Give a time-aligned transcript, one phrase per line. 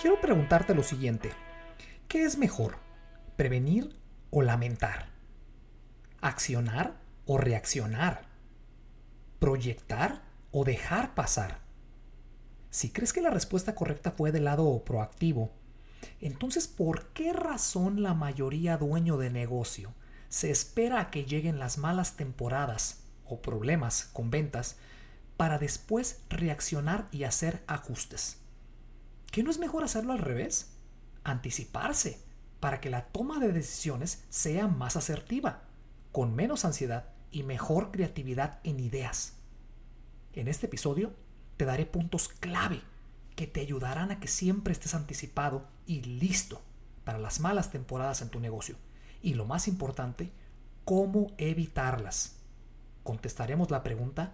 [0.00, 1.32] quiero preguntarte lo siguiente.
[2.08, 2.76] ¿Qué es mejor?
[3.36, 3.98] ¿Prevenir
[4.30, 5.08] o lamentar?
[6.20, 8.22] ¿Accionar o reaccionar?
[9.38, 10.22] ¿Proyectar
[10.52, 11.60] o dejar pasar?
[12.70, 15.50] Si crees que la respuesta correcta fue del lado proactivo,
[16.20, 19.94] entonces ¿por qué razón la mayoría dueño de negocio
[20.28, 24.76] se espera a que lleguen las malas temporadas o problemas con ventas
[25.36, 28.45] para después reaccionar y hacer ajustes?
[29.30, 30.72] ¿Qué no es mejor hacerlo al revés?
[31.24, 32.20] Anticiparse
[32.60, 35.62] para que la toma de decisiones sea más asertiva,
[36.12, 39.34] con menos ansiedad y mejor creatividad en ideas.
[40.32, 41.12] En este episodio
[41.56, 42.82] te daré puntos clave
[43.34, 46.62] que te ayudarán a que siempre estés anticipado y listo
[47.04, 48.76] para las malas temporadas en tu negocio.
[49.22, 50.32] Y lo más importante,
[50.84, 52.36] cómo evitarlas.
[53.02, 54.32] Contestaremos la pregunta,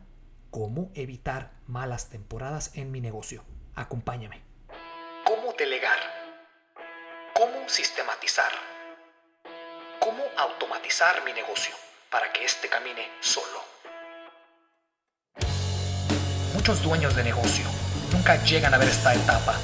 [0.51, 3.43] ¿cómo evitar malas temporadas en mi negocio?
[3.75, 4.52] Acompáñame.
[5.63, 5.99] ¿Cómo delegar?
[7.35, 8.51] ¿Cómo sistematizar?
[10.01, 11.73] ¿Cómo automatizar mi negocio
[12.11, 13.63] para que éste camine solo?
[16.53, 17.65] Muchos dueños de negocio
[18.11, 19.55] nunca llegan a ver esta etapa,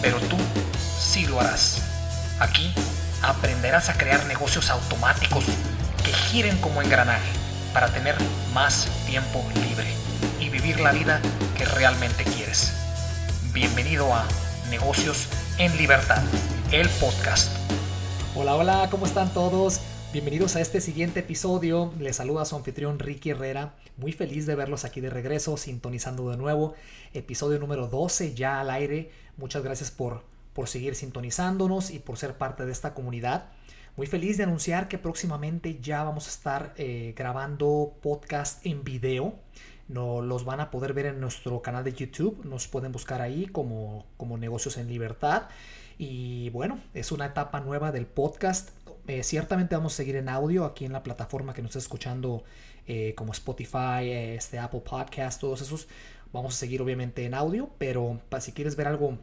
[0.00, 0.38] pero tú
[0.78, 1.82] sí lo harás.
[2.40, 2.72] Aquí
[3.22, 5.44] aprenderás a crear negocios automáticos
[6.02, 7.30] que giren como engranaje
[7.74, 8.16] para tener
[8.54, 9.92] más tiempo libre
[10.40, 11.20] y vivir la vida
[11.58, 12.72] que realmente quieres.
[13.52, 14.26] Bienvenido a
[14.70, 16.22] Negocios en Libertad,
[16.72, 17.54] el podcast.
[18.34, 19.80] Hola, hola, ¿cómo están todos?
[20.12, 21.92] Bienvenidos a este siguiente episodio.
[21.98, 23.74] Les saluda su anfitrión Ricky Herrera.
[23.96, 26.74] Muy feliz de verlos aquí de regreso, sintonizando de nuevo.
[27.12, 29.10] Episodio número 12 ya al aire.
[29.36, 33.50] Muchas gracias por, por seguir sintonizándonos y por ser parte de esta comunidad.
[33.96, 39.38] Muy feliz de anunciar que próximamente ya vamos a estar eh, grabando podcast en video.
[39.92, 42.44] No, los van a poder ver en nuestro canal de YouTube.
[42.44, 45.48] Nos pueden buscar ahí como, como Negocios en Libertad.
[45.98, 48.70] Y bueno, es una etapa nueva del podcast.
[49.06, 52.44] Eh, ciertamente vamos a seguir en audio aquí en la plataforma que nos está escuchando
[52.86, 55.88] eh, como Spotify, este, Apple Podcast, todos esos.
[56.32, 59.18] Vamos a seguir obviamente en audio, pero si quieres ver algo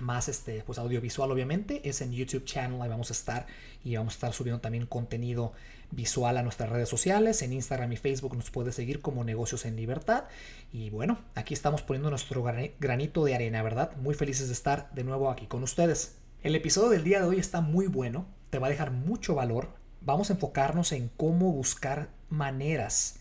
[0.00, 1.88] más este pues audiovisual obviamente.
[1.88, 3.46] Es en YouTube channel ahí vamos a estar
[3.84, 5.52] y vamos a estar subiendo también contenido
[5.90, 7.42] visual a nuestras redes sociales.
[7.42, 10.24] En Instagram y Facebook nos puede seguir como negocios en libertad.
[10.72, 12.42] Y bueno aquí estamos poniendo nuestro
[12.80, 16.16] granito de arena verdad muy felices de estar de nuevo aquí con ustedes.
[16.42, 19.70] El episodio del día de hoy está muy bueno te va a dejar mucho valor.
[20.02, 23.20] Vamos a enfocarnos en cómo buscar maneras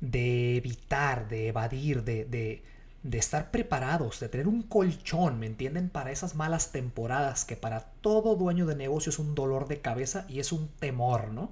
[0.00, 2.62] de evitar de evadir de de
[3.12, 5.88] estar preparados, de tener un colchón, ¿me entienden?
[5.88, 10.24] Para esas malas temporadas que para todo dueño de negocio es un dolor de cabeza
[10.28, 11.50] y es un temor, ¿no?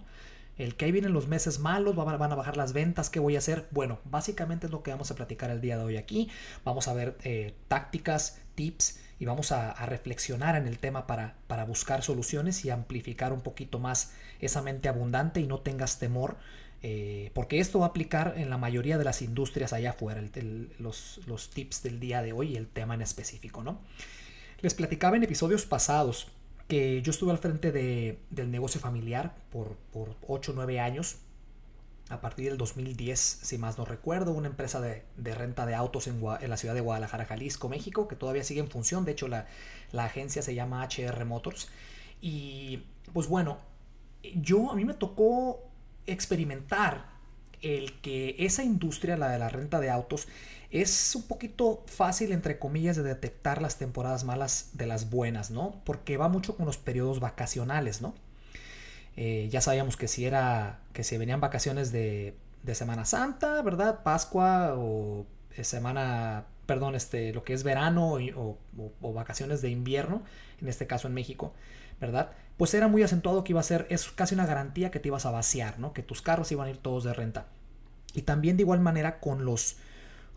[0.58, 3.38] El que ahí vienen los meses malos, van a bajar las ventas, ¿qué voy a
[3.38, 3.66] hacer?
[3.70, 6.30] Bueno, básicamente es lo que vamos a platicar el día de hoy aquí.
[6.64, 11.36] Vamos a ver eh, tácticas, tips y vamos a, a, reflexionar en el tema para,
[11.46, 16.36] para buscar soluciones y amplificar un poquito más esa mente abundante y no tengas temor
[16.88, 20.22] eh, porque esto va a aplicar en la mayoría de las industrias allá afuera,
[20.78, 23.80] los, tips del día de hoy y el tema en específico, ¿no?
[24.60, 26.28] Les platicaba en episodios pasados
[26.69, 31.16] que yo estuve al frente del negocio familiar por, por 8 o 9 años,
[32.08, 35.02] a partir del 2010, si más no recuerdo, una empresa de,
[35.34, 39.04] renta de autos en, la ciudad de Guadalajara, Jalisco, México, que todavía sigue en función,
[39.04, 39.48] de hecho la,
[39.91, 41.69] la agencia se llama HR Motors.
[42.20, 43.58] Y pues bueno,
[44.22, 45.66] yo a mí me tocó
[46.06, 47.06] experimentar
[47.62, 50.28] el que esa industria, la de la renta de autos,
[50.71, 55.81] es un poquito fácil, entre comillas, de detectar las temporadas malas de las buenas, ¿no?
[55.84, 58.15] Porque va mucho con los periodos vacacionales, ¿no?
[59.17, 64.03] Eh, ya sabíamos que si era, que si venían vacaciones de, de Semana Santa, ¿verdad?
[64.03, 65.25] Pascua o
[65.56, 70.23] eh, semana, perdón, este, lo que es verano o vacaciones de invierno,
[70.61, 71.55] en este caso en México,
[72.00, 72.33] ¿verdad?
[72.56, 75.27] Pues era muy acentuado que iba a ser, es casi una garantía que te ibas
[75.27, 75.93] a vaciar, ¿no?
[75.93, 77.47] Que tus carros iban a ir todos de renta.
[78.15, 79.77] Y también de igual manera con los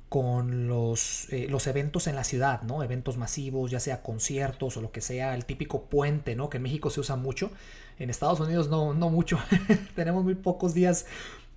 [0.10, 2.84] con los, eh, los eventos en la ciudad, ¿no?
[2.84, 6.50] Eventos masivos, ya sea conciertos o lo que sea, el típico puente, ¿no?
[6.50, 7.52] Que en México se usa mucho,
[8.00, 9.38] en Estados Unidos no, no mucho,
[9.96, 11.06] tenemos muy pocos días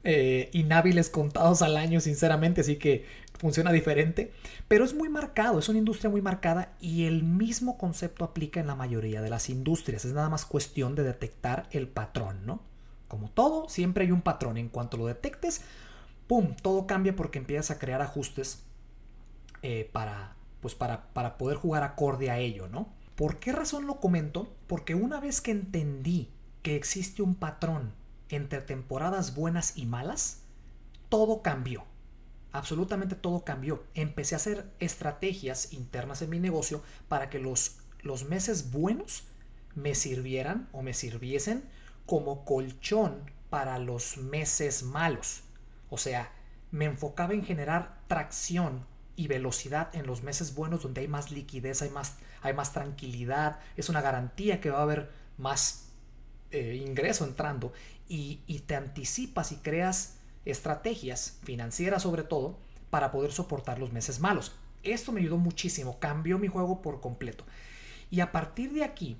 [0.04, 3.06] eh, inhábiles contados al año, sinceramente, así que
[3.42, 4.32] funciona diferente,
[4.68, 8.68] pero es muy marcado, es una industria muy marcada y el mismo concepto aplica en
[8.68, 12.62] la mayoría de las industrias, es nada más cuestión de detectar el patrón, ¿no?
[13.08, 15.62] Como todo, siempre hay un patrón, en cuanto lo detectes,
[16.28, 18.62] ¡pum!, todo cambia porque empiezas a crear ajustes
[19.62, 22.92] eh, para, pues para, para poder jugar acorde a ello, ¿no?
[23.16, 24.54] ¿Por qué razón lo comento?
[24.68, 26.30] Porque una vez que entendí
[26.62, 27.92] que existe un patrón
[28.28, 30.42] entre temporadas buenas y malas,
[31.08, 31.82] todo cambió
[32.52, 33.82] absolutamente todo cambió.
[33.94, 39.24] Empecé a hacer estrategias internas en mi negocio para que los, los meses buenos
[39.74, 41.64] me sirvieran o me sirviesen
[42.06, 45.42] como colchón para los meses malos.
[45.90, 46.32] O sea,
[46.70, 51.82] me enfocaba en generar tracción y velocidad en los meses buenos donde hay más liquidez,
[51.82, 55.90] hay más, hay más tranquilidad, es una garantía que va a haber más
[56.50, 57.72] eh, ingreso entrando
[58.08, 62.58] y, y te anticipas y creas estrategias financieras sobre todo
[62.90, 64.54] para poder soportar los meses malos.
[64.82, 67.44] Esto me ayudó muchísimo, cambió mi juego por completo.
[68.10, 69.16] Y a partir de aquí,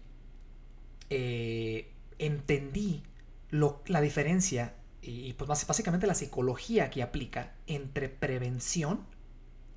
[1.09, 3.03] eh, entendí
[3.51, 4.75] lo, la diferencia
[5.05, 9.05] y pues básicamente la psicología que aplica entre prevención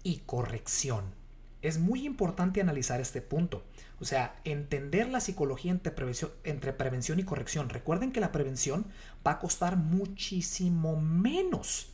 [0.04, 1.04] y corrección.
[1.66, 3.64] Es muy importante analizar este punto.
[4.00, 7.70] O sea, entender la psicología entre prevención, entre prevención y corrección.
[7.70, 8.86] Recuerden que la prevención
[9.26, 11.90] va a costar muchísimo menos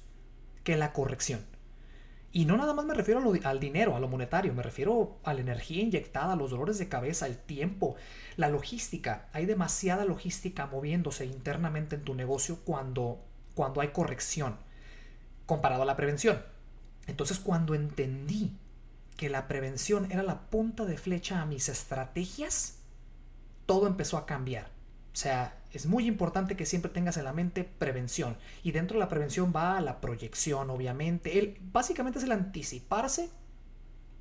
[0.66, 1.46] que la corrección.
[2.34, 5.40] Y no nada más me refiero al dinero, a lo monetario, me refiero a la
[5.40, 7.96] energía inyectada, los dolores de cabeza, el tiempo,
[8.36, 9.30] la logística.
[9.32, 13.24] Hay demasiada logística moviéndose internamente en tu negocio cuando,
[13.56, 14.58] cuando hay corrección,
[15.46, 16.44] comparado a la prevención.
[17.08, 18.58] Entonces cuando entendí
[19.22, 22.80] que la prevención era la punta de flecha a mis estrategias,
[23.68, 24.66] todo empezó a cambiar.
[25.14, 28.36] O sea, es muy importante que siempre tengas en la mente prevención.
[28.64, 31.38] Y dentro de la prevención va la proyección, obviamente.
[31.38, 33.30] El, básicamente es el anticiparse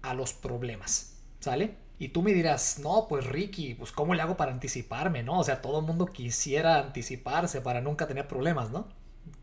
[0.03, 1.17] a los problemas.
[1.39, 1.77] ¿Sale?
[1.99, 5.23] Y tú me dirás, no, pues Ricky, pues ¿cómo le hago para anticiparme?
[5.23, 5.39] ¿No?
[5.39, 8.87] O sea, todo el mundo quisiera anticiparse para nunca tener problemas, ¿no?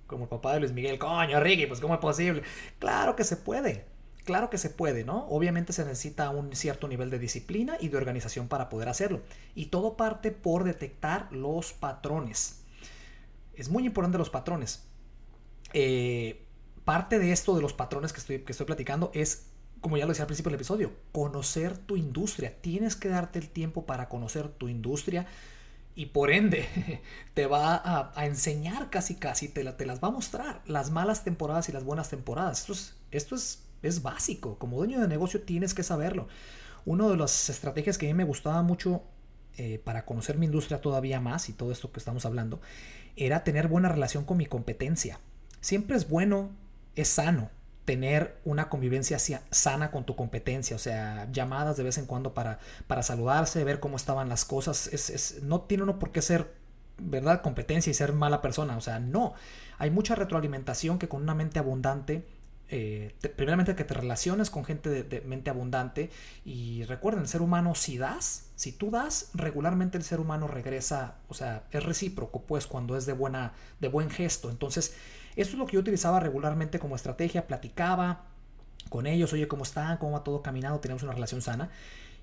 [0.06, 2.44] Como el papá de Luis Miguel, coño, Ricky, pues ¿cómo es posible?
[2.78, 3.97] Claro que se puede.
[4.28, 5.26] Claro que se puede, ¿no?
[5.30, 9.22] Obviamente se necesita un cierto nivel de disciplina y de organización para poder hacerlo.
[9.56, 12.60] Y todo parte por detectar los patrones.
[13.56, 14.84] Es muy importante los patrones.
[15.72, 16.46] Eh,
[16.84, 19.46] parte de esto de los patrones que estoy, que estoy platicando es,
[19.80, 22.54] como ya lo decía al principio del episodio, conocer tu industria.
[22.60, 25.26] Tienes que darte el tiempo para conocer tu industria
[25.96, 26.68] y por ende
[27.34, 31.70] te va a, enseñar casi casi, te, te, las va a mostrar las malas temporadas
[31.70, 32.60] y las buenas temporadas.
[32.60, 34.58] Esto es, esto es es básico.
[34.58, 36.28] Como dueño de negocio tienes que saberlo.
[36.86, 39.04] Una de las estrategias que a mí me gustaba mucho
[39.58, 42.62] eh, para conocer mi industria todavía más y todo esto que estamos hablando
[43.16, 45.20] era tener buena relación con mi competencia.
[45.62, 46.52] Siempre es bueno,
[46.96, 47.50] es sano
[47.88, 49.18] tener una convivencia
[49.50, 53.80] sana con tu competencia, o sea, llamadas de vez en cuando para, para saludarse, ver
[53.80, 54.88] cómo estaban las cosas.
[54.88, 56.54] Es, no tiene uno por qué ser,
[56.98, 59.36] ¿verdad?, competencia y ser mala persona, o sea, no.
[59.78, 62.28] Hay mucha retroalimentación que con una mente abundante
[62.70, 66.10] eh, primeramente que te relaciones con gente de, mente abundante
[66.44, 71.16] y recuerden, el ser humano si das, si tú das, regularmente el ser humano regresa,
[71.30, 74.50] o sea, es recíproco pues cuando es de buena, de buen gesto.
[74.50, 74.96] Entonces,
[75.36, 78.26] esto es lo que yo utilizaba regularmente como estrategia, platicaba
[78.90, 79.98] con ellos, oye, ¿cómo están?
[79.98, 80.80] ¿Cómo va todo caminado?
[80.80, 81.70] Tenemos una relación sana.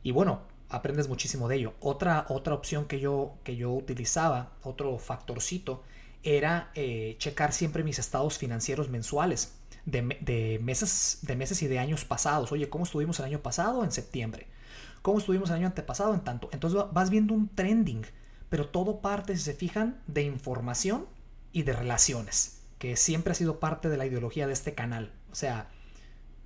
[0.02, 1.74] Y bueno, aprendes muchísimo de ello.
[1.80, 5.82] Otra, otra opción que yo, que yo utilizaba, otro factorcito,
[6.22, 9.52] era eh, checar siempre mis estados financieros mensuales
[9.86, 12.52] de, meses, de meses y de años pasados.
[12.52, 13.84] Oye, ¿cómo estuvimos el año pasado?
[13.84, 14.46] En septiembre.
[15.02, 16.14] ¿Cómo estuvimos el año antepasado?
[16.14, 16.48] En tanto.
[16.52, 18.06] Entonces vas viendo un trending,
[18.48, 21.06] pero todo parte, si se fijan, de información
[21.52, 25.12] y de relaciones, que siempre ha sido parte de la ideología de este canal.
[25.30, 25.68] O sea,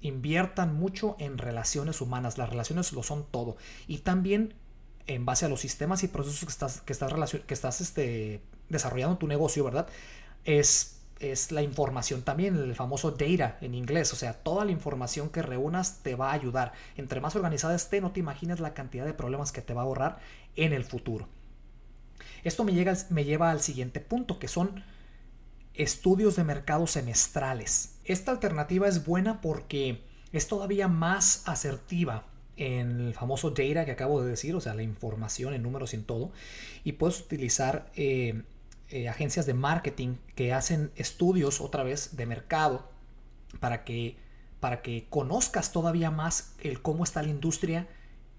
[0.01, 2.39] inviertan mucho en relaciones humanas.
[2.39, 3.57] Las relaciones lo son todo.
[3.87, 4.55] Y también
[5.07, 9.27] en base a los sistemas y procesos que estás, que estás, que este, desarrollando tu
[9.27, 9.89] negocio, ¿verdad?
[10.45, 15.31] Es es la información también, el famoso data en inglés, o sea, toda la información
[15.31, 16.73] que reúnas te va a ayudar.
[16.97, 19.85] Entre más organizada esté, no te imaginas la cantidad de problemas que te va a
[19.85, 20.19] ahorrar
[20.57, 21.29] en el futuro.
[22.45, 24.85] Esto me, llega, me lleva al siguiente punto, que son
[25.75, 27.99] estudios de mercado semestrales.
[28.05, 34.23] Esta alternativa es buena porque es todavía más asertiva en el famoso data que acabo
[34.23, 36.33] de decir, o sea, la información en números y en todo,
[36.85, 37.91] y puedes utilizar...
[37.95, 38.43] Eh,
[38.91, 42.89] eh, agencias de marketing que hacen estudios otra vez de mercado
[43.61, 44.17] para que,
[44.61, 47.87] para que conozcas todavía más el cómo está la industria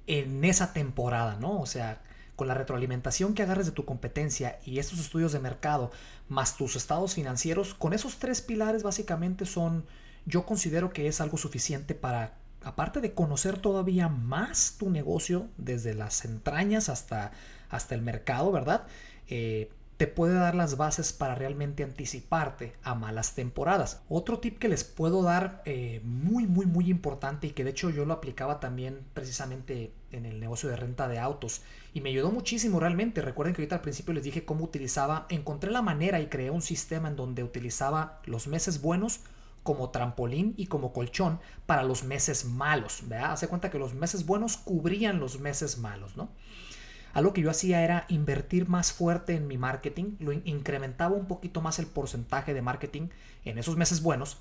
[0.07, 1.59] en esa temporada, ¿no?
[1.59, 2.01] O sea,
[2.35, 5.91] con la retroalimentación que agarres de tu competencia y estos estudios de mercado,
[6.29, 9.85] más tus estados financieros, con esos tres pilares básicamente son,
[10.25, 15.93] yo considero que es algo suficiente para, aparte de conocer todavía más tu negocio, desde
[15.93, 17.33] las entrañas hasta,
[17.69, 18.87] hasta el mercado, ¿verdad?
[19.27, 24.01] Eh, te puede dar las bases para realmente anticiparte a malas temporadas.
[24.07, 27.89] Otro tip que les puedo dar eh, muy, muy, muy importante y que de hecho
[27.89, 31.63] yo lo aplicaba también precisamente en el negocio de renta de autos
[31.93, 33.21] y me ayudó muchísimo realmente.
[33.21, 36.61] Recuerden que ahorita al principio les dije cómo utilizaba, encontré la manera y creé un
[36.61, 39.19] sistema en donde utilizaba los meses buenos
[39.63, 43.01] como trampolín y como colchón para los meses malos.
[43.03, 43.33] ¿verdad?
[43.33, 46.29] Hace cuenta que los meses buenos cubrían los meses malos, ¿no?
[47.13, 51.61] Algo que yo hacía era invertir más fuerte en mi marketing, lo incrementaba un poquito
[51.61, 53.09] más el porcentaje de marketing
[53.45, 54.37] en esos meses buenos,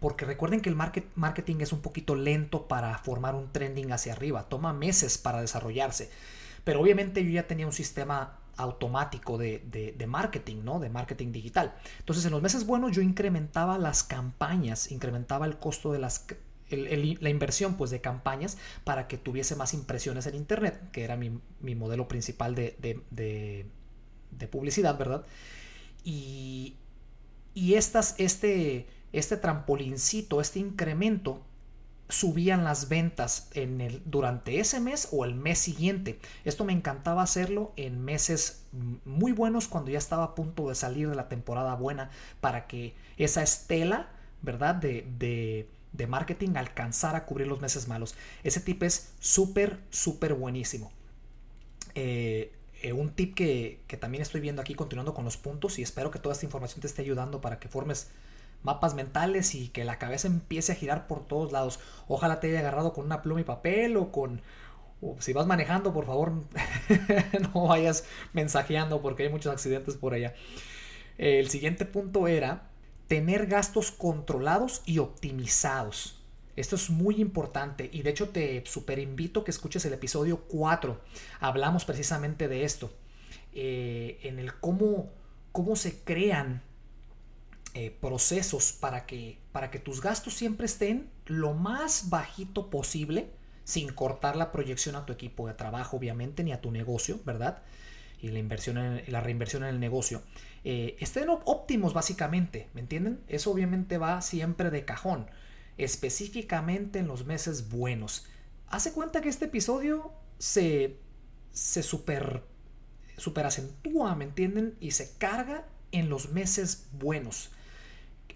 [0.00, 4.48] porque recuerden que el marketing es un poquito lento para formar un trending hacia arriba,
[4.48, 6.10] toma meses para desarrollarse,
[6.64, 10.80] pero obviamente yo ya tenía un sistema automático de, marketing, ¿no?
[10.80, 11.74] De marketing digital.
[12.00, 16.26] Entonces, en los meses buenos yo incrementaba las campañas, incrementaba el costo de las
[16.70, 21.40] la inversión pues de campañas para que tuviese más impresiones en internet, que era mi,
[21.74, 22.76] modelo principal de,
[23.10, 25.24] de, publicidad, ¿verdad?
[26.04, 26.76] Y,
[27.54, 31.42] y estas, este, este trampolincito, este incremento,
[32.08, 36.18] subían las ventas en el, durante ese mes o el mes siguiente.
[36.44, 38.64] Esto me encantaba hacerlo en meses
[39.04, 42.10] muy buenos cuando ya estaba a punto de salir de la temporada buena
[42.40, 44.08] para que esa estela,
[44.42, 44.74] ¿verdad?
[44.74, 45.68] De, de,
[45.98, 48.14] de marketing alcanzara a cubrir los meses malos.
[48.44, 50.90] Ese tip es súper, súper buenísimo.
[51.94, 55.82] Eh, eh, un tip que, que también estoy viendo aquí continuando con los puntos y
[55.82, 58.10] espero que toda esta información te esté ayudando para que formes
[58.62, 61.80] mapas mentales y que la cabeza empiece a girar por todos lados.
[62.06, 64.40] Ojalá te haya agarrado con una pluma y papel o con...
[65.18, 66.32] si vas manejando, por favor,
[67.54, 70.34] no vayas mensajeando porque hay muchos accidentes por allá.
[71.18, 72.67] El siguiente punto era
[73.08, 76.22] tener gastos controlados y optimizados.
[76.56, 81.00] Esto es muy importante y de hecho te super invito que escuches el episodio 4.
[81.40, 82.92] Hablamos precisamente de esto.
[83.52, 85.10] Eh, en el cómo,
[85.52, 86.62] cómo se crean
[87.74, 93.30] eh, procesos para que, para que tus gastos siempre estén lo más bajito posible,
[93.64, 97.62] sin cortar la proyección a tu equipo de trabajo, obviamente, ni a tu negocio, ¿verdad?
[98.20, 100.22] Y la, inversión en, la reinversión en el negocio.
[100.64, 103.20] Eh, estén óptimos, básicamente, ¿me entienden?
[103.28, 105.26] Eso obviamente va siempre de cajón,
[105.76, 108.26] específicamente en los meses buenos.
[108.68, 110.98] Hace cuenta que este episodio se,
[111.52, 112.44] se super,
[113.16, 114.76] super acentúa, ¿me entienden?
[114.80, 117.50] Y se carga en los meses buenos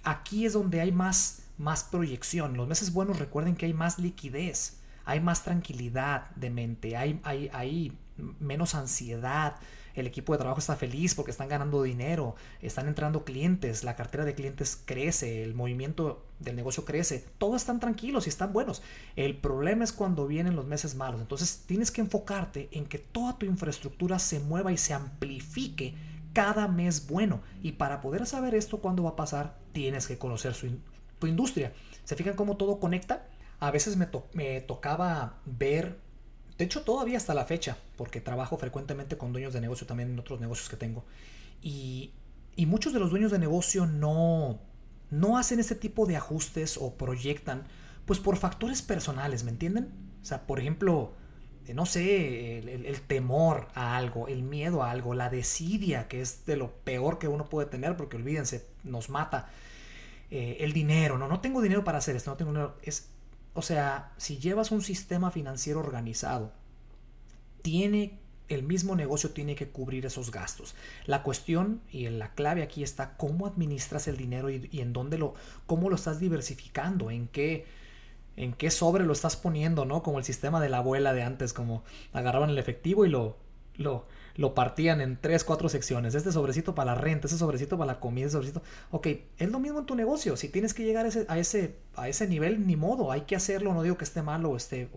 [0.02, 2.56] aquí es donde hay más, más proyección.
[2.56, 7.50] Los meses buenos recuerden que hay más liquidez, hay más tranquilidad de mente, hay, hay,
[7.52, 7.98] hay
[8.40, 9.56] menos ansiedad.
[9.94, 14.24] El equipo de trabajo está feliz porque están ganando dinero, están entrando clientes, la cartera
[14.24, 18.82] de clientes crece, el movimiento del negocio crece, todos están tranquilos y están buenos.
[19.16, 21.20] El problema es cuando vienen los meses malos.
[21.20, 25.94] Entonces tienes que enfocarte en que toda tu infraestructura se mueva y se amplifique
[26.32, 27.40] cada mes bueno.
[27.62, 30.68] Y para poder saber esto cuándo va a pasar, tienes que conocer su
[31.22, 31.72] tu industria.
[32.02, 33.28] ¿Se fijan cómo todo conecta?
[33.60, 36.00] A veces me, me tocaba ver,
[36.58, 40.18] de hecho todavía hasta la fecha, porque trabajo frecuentemente con dueños de negocio también en
[40.18, 41.04] otros negocios que tengo.
[41.62, 42.12] Y,
[42.56, 44.60] y muchos de los dueños de negocio no,
[45.10, 47.64] no hacen ese tipo de ajustes o proyectan,
[48.06, 49.90] pues por factores personales, ¿me entienden?
[50.22, 51.12] O sea, por ejemplo,
[51.72, 56.56] no sé, el, temor a algo, el miedo a algo, la desidia, que es de
[56.56, 59.50] lo peor que uno puede tener, porque olvídense, nos mata.
[60.30, 62.76] Eh, el dinero, no, no tengo dinero para hacer esto, no tengo dinero.
[62.82, 63.11] Es,
[63.54, 66.52] o sea, si llevas un sistema financiero organizado,
[67.62, 68.18] tiene
[68.48, 70.74] el mismo negocio tiene que cubrir esos gastos.
[71.06, 75.34] La cuestión y la clave aquí está cómo administras el dinero y, en dónde lo,
[75.66, 77.66] cómo lo estás diversificando, en qué,
[78.36, 80.02] en qué sobre lo estás poniendo, ¿no?
[80.02, 81.82] Como el sistema de la abuela de antes, como
[82.12, 83.38] agarraban el efectivo y lo,
[83.76, 86.14] lo, lo partían en tres, cuatro secciones.
[86.14, 88.62] Este sobrecito para la renta, ese sobrecito para la comida, ese sobrecito.
[88.90, 89.06] Ok,
[89.38, 90.36] es lo mismo en tu negocio.
[90.36, 93.36] Si tienes que llegar a ese, a ese, a ese nivel, ni modo, hay que
[93.36, 93.74] hacerlo.
[93.74, 94.88] No digo que esté malo o esté,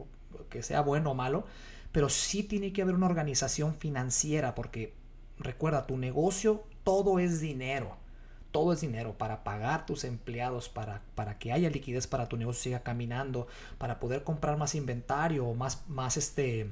[0.50, 1.46] que sea bueno o malo,
[1.92, 4.94] pero sí tiene que haber una organización financiera porque
[5.38, 7.98] recuerda, tu negocio, todo es dinero
[8.56, 12.63] todo es dinero para pagar tus empleados, para, para que haya liquidez para tu negocio
[12.63, 16.72] siga caminando, para poder comprar más inventario más, más este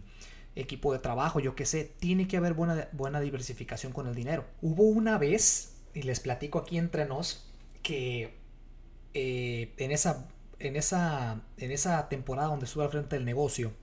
[0.56, 4.46] equipo de trabajo, yo qué sé, tiene que haber buena, buena diversificación con el dinero.
[4.62, 7.50] Hubo una vez, y les platico aquí entre nos,
[7.82, 8.36] que
[9.14, 10.28] eh, en, esa,
[10.60, 13.74] en, esa, en esa temporada donde estuve al frente del negocio,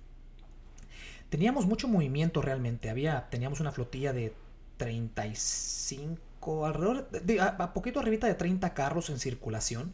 [1.28, 2.90] teníamos mucho movimiento realmente.
[2.90, 4.32] Había, teníamos una flotilla de
[4.76, 9.92] 35 alrededor de, a, poquito arribita de 30 carros en circulación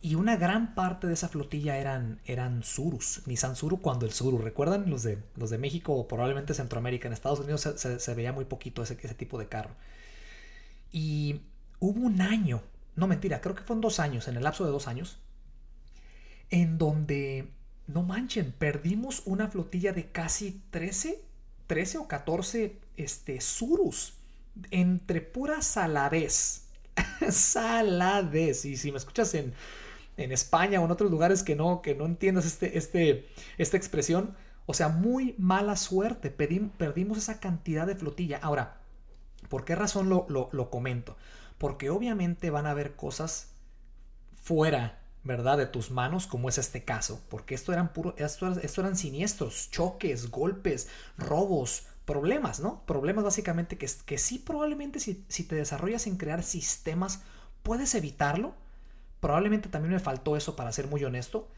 [0.00, 4.38] y una gran parte de esa flotilla eran, eran Surus, Nissan Suru cuando el Suru,
[4.38, 4.88] ¿recuerdan?
[4.88, 8.82] Los de, los de México o probablemente Centroamérica, en Estados Unidos se, veía muy poquito
[8.82, 9.74] ese, ese, tipo de carro.
[10.92, 11.40] Y
[11.80, 12.62] hubo un año,
[12.94, 15.18] no mentira, creo que fueron dos años, en el lapso de dos años,
[16.50, 17.48] en donde,
[17.88, 21.20] no manchen, perdimos una flotilla de casi 13,
[21.66, 24.14] 13 o 14 este, Surus
[24.70, 26.66] entre pura saladez.
[27.30, 28.64] saladez.
[28.64, 29.54] Y si me escuchas en,
[30.18, 34.36] en España o en otros lugares que no, que no entiendas este, este, esta expresión.
[34.66, 36.30] O sea, muy mala suerte.
[36.30, 38.38] perdimos esa cantidad de flotilla.
[38.42, 38.80] Ahora,
[39.48, 41.16] ¿por qué razón lo, lo comento?
[41.56, 43.54] Porque obviamente van a haber cosas
[44.42, 45.58] fuera ¿verdad?
[45.58, 49.70] De tus manos, como es este caso, porque esto eran puro, esto, esto, eran siniestros,
[49.70, 52.82] choques, golpes, robos, problemas, ¿no?
[52.86, 57.22] Problemas básicamente que, que sí probablemente si, si te desarrollas en crear sistemas,
[57.62, 58.54] puedes evitarlo.
[59.20, 61.48] Probablemente también me faltó eso para ser muy honesto.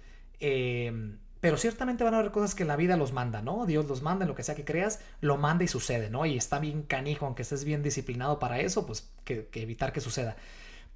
[0.41, 3.67] Em, pero ciertamente van a haber cosas que la vida los manda, ¿no?
[3.67, 6.27] Dios los manda, lo que sea que creas, lo manda y sucede, ¿no?
[6.27, 10.01] Y está bien canijo, aunque estés bien disciplinado para eso, pues que, que evitar que
[10.01, 10.37] suceda.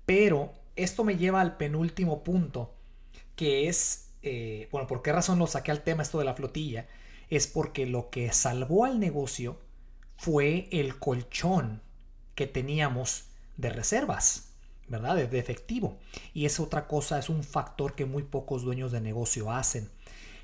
[0.06, 2.75] Pero esto me lleva al penúltimo punto,
[3.37, 6.87] que es, eh, bueno, ¿por qué razón lo saqué al tema esto de la flotilla?
[7.30, 9.59] Es porque lo que salvó al negocio
[10.16, 11.83] fue el colchón
[12.35, 14.53] que teníamos de reservas,
[14.88, 15.16] ¿verdad?
[15.16, 15.98] De, efectivo.
[16.32, 19.90] Y es otra cosa, es un factor que muy pocos dueños de negocio hacen.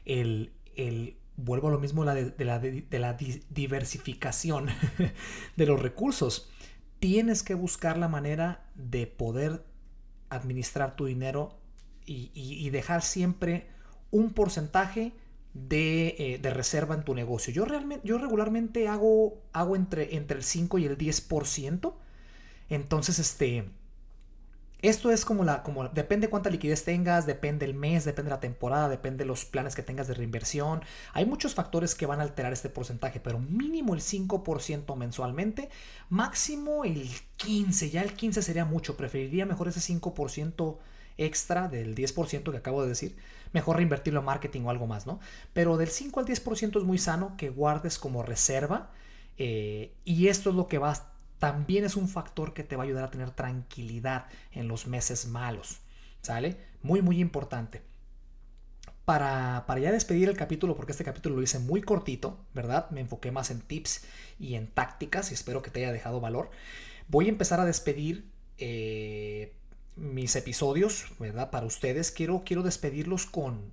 [0.04, 3.16] El, el vuelvo a lo mismo de, la, de la
[3.50, 4.68] diversificación
[5.56, 6.50] de los recursos.
[6.98, 9.64] Tienes que buscar la manera de poder
[10.28, 11.58] administrar tu dinero
[12.06, 13.68] y, dejar siempre
[14.10, 15.12] un porcentaje
[15.54, 17.52] de, eh, reserva en tu negocio.
[17.52, 21.94] Yo, realmente, yo regularmente hago, hago entre, entre el 5 y el 10%.
[22.68, 23.70] Entonces, este,
[24.82, 28.88] esto es como la, como depende cuánta liquidez tengas, depende el mes, depende la temporada,
[28.88, 30.82] depende los planes que tengas de reinversión.
[31.12, 35.68] Hay muchos factores que van a alterar este porcentaje, pero mínimo el 5% mensualmente,
[36.08, 40.78] máximo el 15, ya el 15 sería mucho, preferiría mejor ese 5%
[41.18, 43.16] extra del 10% que acabo de decir,
[43.52, 45.20] mejor reinvertirlo en marketing o algo más, ¿no?
[45.52, 48.90] Pero del 5 al 10% es muy sano que guardes como reserva
[49.36, 51.10] eh, y esto es lo que va a
[51.40, 55.26] también es un factor que te va a ayudar a tener tranquilidad en los meses
[55.26, 55.80] malos.
[56.20, 56.58] ¿Sale?
[56.82, 57.82] Muy, muy importante.
[59.06, 62.90] Para, para, ya despedir el capítulo, porque este capítulo lo hice muy cortito, ¿verdad?
[62.90, 64.04] Me enfoqué más en tips
[64.38, 66.50] y en tácticas y espero que te haya dejado valor.
[67.08, 69.56] Voy a empezar a despedir eh,
[69.96, 71.50] mis episodios, ¿verdad?
[71.50, 72.12] Para ustedes.
[72.12, 73.72] Quiero, quiero despedirlos con,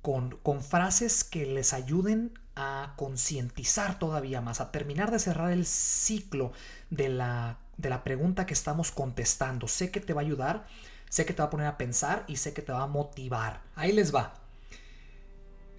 [0.00, 5.64] con, con frases que les ayuden a concientizar todavía más, a terminar de cerrar el
[5.66, 6.52] ciclo
[6.90, 9.68] de la, de la pregunta que estamos contestando.
[9.68, 10.66] Sé que te va a ayudar,
[11.08, 13.62] sé que te va a poner a pensar y sé que te va a motivar.
[13.74, 14.34] Ahí les va.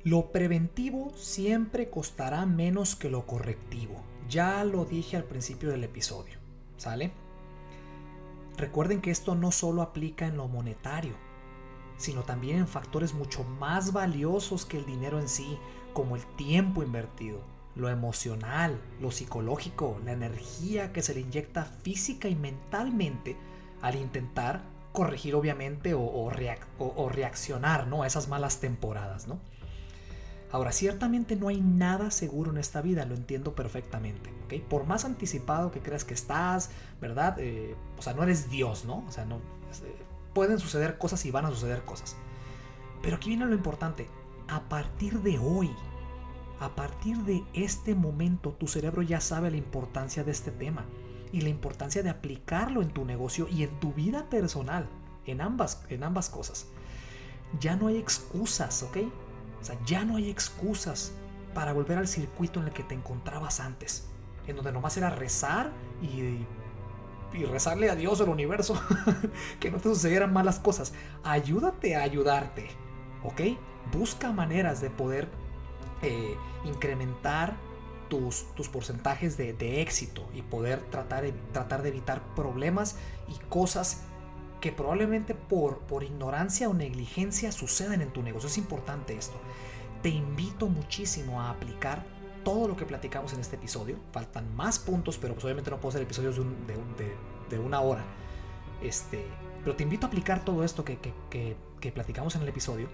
[0.03, 4.03] Lo preventivo siempre costará menos que lo correctivo.
[4.27, 6.39] Ya lo dije al principio del episodio.
[6.77, 7.13] ¿Sale?
[8.57, 11.15] Recuerden que esto no solo aplica en lo monetario,
[11.97, 15.57] sino también en factores mucho más valiosos que el dinero en sí,
[15.93, 17.41] como el tiempo invertido,
[17.75, 23.35] lo emocional, lo psicológico, la energía que se le inyecta física y mentalmente
[23.81, 26.29] al intentar corregir obviamente o,
[27.09, 28.03] reaccionar ¿no?
[28.03, 29.27] a esas malas temporadas.
[29.27, 29.39] ¿no?
[30.51, 34.31] Ahora, ciertamente no hay nada seguro en esta vida, lo entiendo perfectamente.
[34.45, 34.59] ¿okay?
[34.59, 36.69] Por más anticipado que creas que estás,
[37.01, 37.37] ¿verdad?
[37.39, 39.03] Eh, o sea, no eres Dios, ¿no?
[39.07, 39.95] O sea, no, eh,
[40.33, 42.15] pueden suceder cosas y van a suceder cosas.
[43.01, 44.07] Pero aquí viene lo importante
[44.53, 45.75] a partir de hoy,
[46.59, 50.85] a partir de este momento, tu cerebro ya sabe la importancia de este tema
[51.31, 54.87] y la importancia de aplicarlo en tu negocio y en tu vida personal,
[55.25, 56.67] en ambas, en ambas cosas.
[57.59, 58.97] Ya no hay excusas, ¿ok?
[59.59, 61.13] O sea, ya no hay excusas
[61.55, 64.07] para volver al circuito en el que te encontrabas antes,
[64.45, 66.45] en donde nomás era rezar y,
[67.35, 68.79] y rezarle a Dios, al universo,
[69.59, 70.93] que no te sucedieran malas cosas.
[71.23, 72.67] Ayúdate a ayudarte,
[73.23, 73.41] ¿ok?
[73.91, 75.27] Busca maneras de poder
[76.01, 77.55] eh, incrementar
[78.09, 84.01] tus, tus porcentajes de, éxito y poder tratar, tratar de evitar problemas y cosas
[84.61, 88.47] que probablemente por, por ignorancia o negligencia sucedan en tu negocio.
[88.47, 89.35] Es importante esto.
[90.01, 92.03] Te invito muchísimo a aplicar
[92.43, 93.97] todo lo que platicamos en este episodio.
[94.11, 98.03] Faltan más puntos, pero pues obviamente no puedo hacer episodios de, una hora.
[98.81, 99.25] Este,
[99.63, 100.97] pero te invito a aplicar todo esto que,
[101.29, 102.89] que platicamos en el episodio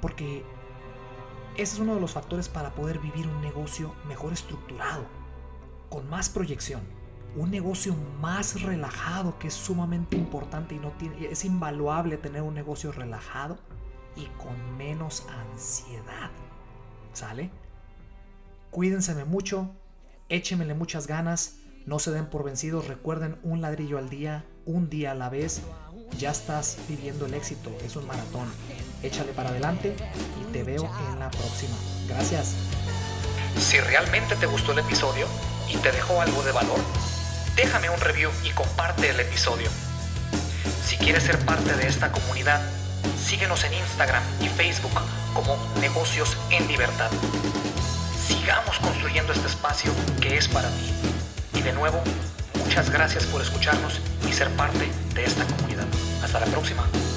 [0.00, 0.44] porque
[1.56, 5.04] ese es uno de los factores para poder vivir un negocio mejor estructurado,
[5.88, 6.80] con más proyección,
[7.36, 10.92] un negocio más relajado que es sumamente importante y no
[11.28, 13.58] es invaluable tener un negocio relajado
[14.16, 16.30] y con menos ansiedad.
[17.12, 17.50] ¿Sale?
[18.70, 19.70] Cuídense mucho,
[20.28, 25.12] échenmele muchas ganas, no se den por vencidos, recuerden un ladrillo al día, un día
[25.12, 25.62] a la vez
[26.18, 28.52] ya estás viviendo el éxito, es un maratón.
[29.02, 29.94] Échale para adelante
[30.40, 31.76] y te veo en la próxima.
[32.08, 32.54] Gracias.
[33.58, 35.26] Si realmente te gustó el episodio
[35.68, 36.78] y te dejó algo de valor,
[37.56, 39.68] déjame un review y comparte el episodio.
[40.86, 42.60] Si quieres ser parte de esta comunidad,
[43.30, 44.92] Síguenos en Instagram y Facebook
[45.34, 47.10] como Negocios en Libertad.
[48.26, 50.92] Sigamos construyendo este espacio que es para ti.
[51.54, 52.02] Y de nuevo,
[52.64, 55.79] muchas gracias por escucharnos y ser parte de esta comunidad.
[56.22, 57.09] Hasta la próxima.